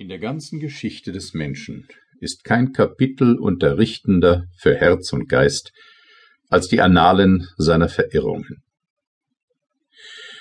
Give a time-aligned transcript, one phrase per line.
[0.00, 1.86] In der ganzen Geschichte des Menschen
[2.20, 5.72] ist kein Kapitel unterrichtender für Herz und Geist
[6.48, 8.62] als die Annalen seiner Verirrungen.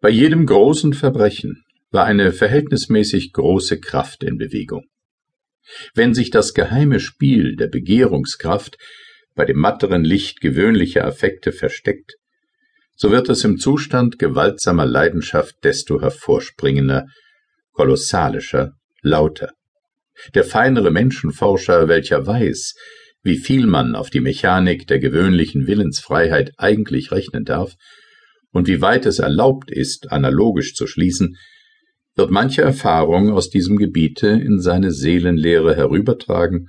[0.00, 4.84] Bei jedem großen Verbrechen war eine verhältnismäßig große Kraft in Bewegung.
[5.94, 8.76] Wenn sich das geheime Spiel der Begehrungskraft
[9.34, 12.14] bei dem matteren Licht gewöhnlicher Affekte versteckt,
[12.94, 17.06] so wird es im Zustand gewaltsamer Leidenschaft desto hervorspringender,
[17.72, 19.52] kolossalischer lauter.
[20.34, 22.74] Der feinere Menschenforscher, welcher weiß,
[23.22, 27.74] wie viel man auf die Mechanik der gewöhnlichen Willensfreiheit eigentlich rechnen darf
[28.50, 31.36] und wie weit es erlaubt ist, analogisch zu schließen,
[32.16, 36.68] wird manche Erfahrung aus diesem Gebiete in seine Seelenlehre herübertragen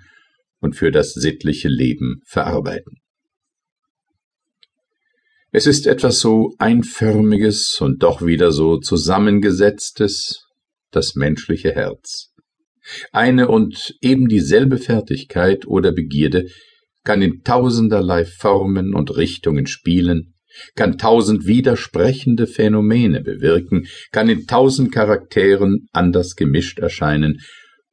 [0.59, 2.98] und für das sittliche Leben verarbeiten.
[5.52, 10.45] Es ist etwas so einförmiges und doch wieder so zusammengesetztes,
[10.91, 12.34] das menschliche Herz.
[13.12, 16.48] Eine und eben dieselbe Fertigkeit oder Begierde
[17.04, 20.34] kann in tausenderlei Formen und Richtungen spielen,
[20.76, 27.40] kann tausend widersprechende Phänomene bewirken, kann in tausend Charakteren anders gemischt erscheinen,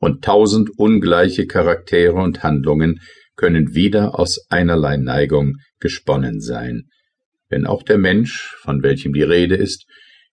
[0.00, 3.00] und tausend ungleiche Charaktere und Handlungen
[3.34, 6.88] können wieder aus einerlei Neigung gesponnen sein,
[7.48, 9.86] wenn auch der Mensch, von welchem die Rede ist,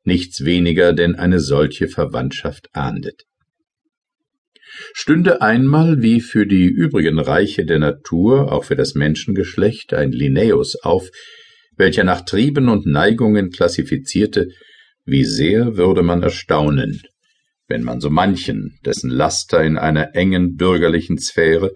[0.05, 3.23] nichts weniger denn eine solche Verwandtschaft ahndet.
[4.95, 10.77] Stünde einmal wie für die übrigen Reiche der Natur, auch für das Menschengeschlecht, ein Linnaeus
[10.77, 11.11] auf,
[11.77, 14.49] welcher nach Trieben und Neigungen klassifizierte,
[15.05, 17.03] wie sehr würde man erstaunen,
[17.69, 21.73] wenn man so manchen, dessen Laster in einer engen bürgerlichen Sphäre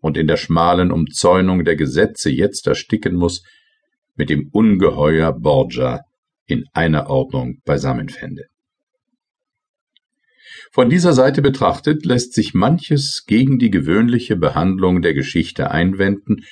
[0.00, 3.42] und in der schmalen Umzäunung der Gesetze jetzt ersticken muss,
[4.16, 6.00] mit dem Ungeheuer Borgia
[6.50, 8.46] in einer Ordnung beisammenfände.
[10.72, 16.44] Von dieser Seite betrachtet lässt sich manches gegen die gewöhnliche Behandlung der Geschichte einwenden,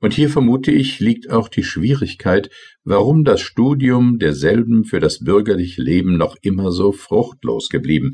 [0.00, 2.50] und hier vermute ich liegt auch die Schwierigkeit,
[2.84, 8.12] warum das Studium derselben für das bürgerliche Leben noch immer so fruchtlos geblieben.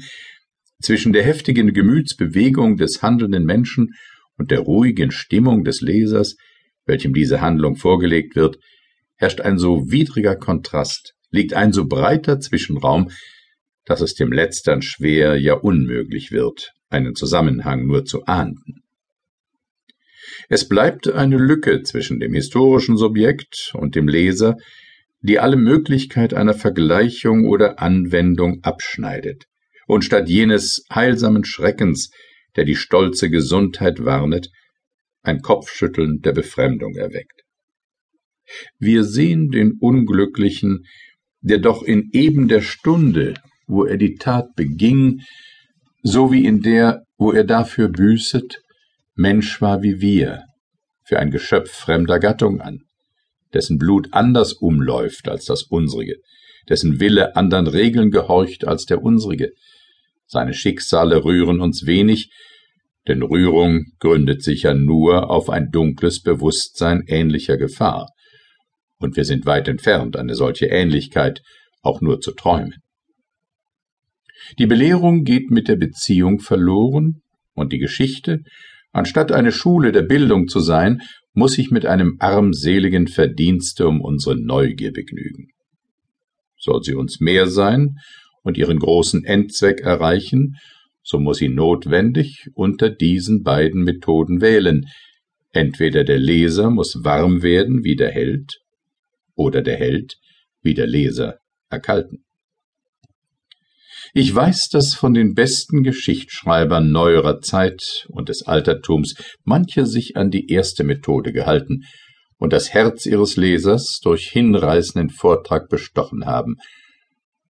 [0.80, 3.94] Zwischen der heftigen Gemütsbewegung des handelnden Menschen
[4.38, 6.36] und der ruhigen Stimmung des Lesers,
[6.86, 8.58] welchem diese Handlung vorgelegt wird,
[9.20, 13.10] herrscht ein so widriger Kontrast, liegt ein so breiter Zwischenraum,
[13.84, 18.82] dass es dem Letztern schwer, ja unmöglich wird, einen Zusammenhang nur zu ahnden.
[20.48, 24.56] Es bleibt eine Lücke zwischen dem historischen Subjekt und dem Leser,
[25.20, 29.44] die alle Möglichkeit einer Vergleichung oder Anwendung abschneidet
[29.86, 32.10] und statt jenes heilsamen Schreckens,
[32.56, 34.48] der die stolze Gesundheit warnet,
[35.22, 37.42] ein Kopfschütteln der Befremdung erweckt.
[38.78, 40.84] Wir sehen den Unglücklichen,
[41.40, 43.34] der doch in eben der Stunde,
[43.66, 45.22] wo er die Tat beging,
[46.02, 48.62] so wie in der, wo er dafür büßet,
[49.14, 50.44] Mensch war wie wir,
[51.04, 52.80] für ein Geschöpf fremder Gattung an,
[53.52, 56.16] dessen Blut anders umläuft als das unsrige,
[56.68, 59.52] dessen Wille andern Regeln gehorcht als der unsrige.
[60.26, 62.30] Seine Schicksale rühren uns wenig,
[63.08, 68.08] denn Rührung gründet sich ja nur auf ein dunkles Bewusstsein ähnlicher Gefahr
[69.00, 71.42] und wir sind weit entfernt, eine solche Ähnlichkeit
[71.82, 72.76] auch nur zu träumen.
[74.58, 77.22] Die Belehrung geht mit der Beziehung verloren,
[77.54, 78.40] und die Geschichte,
[78.92, 81.00] anstatt eine Schule der Bildung zu sein,
[81.34, 85.48] muss sich mit einem armseligen Verdienste um unsere Neugier begnügen.
[86.58, 87.96] Soll sie uns mehr sein
[88.42, 90.56] und ihren großen Endzweck erreichen,
[91.02, 94.86] so muss sie notwendig unter diesen beiden Methoden wählen.
[95.52, 98.59] Entweder der Leser muss warm werden wie der Held,
[99.40, 100.18] oder der Held
[100.62, 101.38] wie der Leser
[101.70, 102.24] erkalten.
[104.12, 109.14] Ich weiß, dass von den besten Geschichtsschreibern neuerer Zeit und des Altertums
[109.44, 111.84] manche sich an die erste Methode gehalten
[112.36, 116.56] und das Herz ihres Lesers durch hinreißenden Vortrag bestochen haben.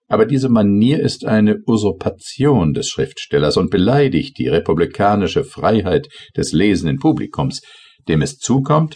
[0.08, 6.98] Aber diese Manier ist eine Usurpation des Schriftstellers und beleidigt die republikanische Freiheit des lesenden
[6.98, 7.62] Publikums,
[8.08, 8.96] dem es zukommt,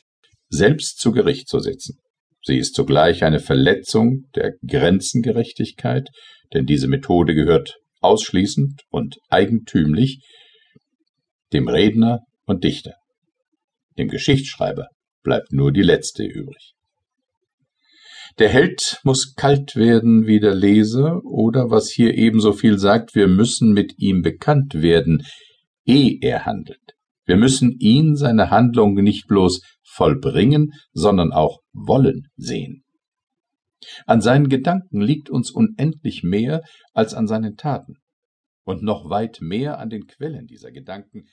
[0.50, 1.98] selbst zu Gericht zu sitzen.
[2.44, 6.10] Sie ist zugleich eine Verletzung der Grenzengerechtigkeit,
[6.54, 10.22] denn diese Methode gehört ausschließend und eigentümlich
[11.54, 12.96] dem Redner und Dichter.
[13.98, 14.88] Dem Geschichtsschreiber
[15.24, 16.74] bleibt nur die letzte übrig.
[18.40, 23.28] Der Held muss kalt werden wie der Leser, oder was hier ebenso viel sagt, wir
[23.28, 25.24] müssen mit ihm bekannt werden,
[25.86, 26.80] ehe er handelt.
[27.26, 32.84] Wir müssen ihn, seine Handlung nicht bloß vollbringen, sondern auch wollen sehen.
[34.06, 36.62] An seinen Gedanken liegt uns unendlich mehr
[36.94, 37.96] als an seinen Taten.
[38.64, 41.26] und noch weit mehr an den Quellen dieser Gedanken